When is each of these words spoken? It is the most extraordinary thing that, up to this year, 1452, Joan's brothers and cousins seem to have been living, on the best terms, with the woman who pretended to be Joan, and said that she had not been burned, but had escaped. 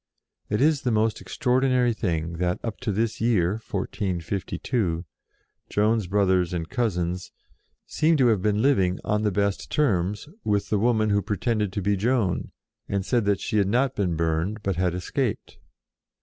It 0.49 0.61
is 0.61 0.81
the 0.81 0.89
most 0.89 1.21
extraordinary 1.21 1.93
thing 1.93 2.37
that, 2.39 2.59
up 2.63 2.79
to 2.79 2.91
this 2.91 3.21
year, 3.21 3.51
1452, 3.63 5.05
Joan's 5.69 6.07
brothers 6.07 6.53
and 6.55 6.67
cousins 6.67 7.31
seem 7.85 8.17
to 8.17 8.25
have 8.29 8.41
been 8.41 8.63
living, 8.63 8.97
on 9.03 9.21
the 9.21 9.31
best 9.31 9.69
terms, 9.69 10.27
with 10.43 10.69
the 10.71 10.79
woman 10.79 11.11
who 11.11 11.21
pretended 11.21 11.71
to 11.73 11.83
be 11.83 11.95
Joan, 11.95 12.51
and 12.89 13.05
said 13.05 13.25
that 13.25 13.39
she 13.41 13.59
had 13.59 13.67
not 13.67 13.93
been 13.95 14.15
burned, 14.15 14.63
but 14.63 14.75
had 14.75 14.95
escaped. 14.95 15.59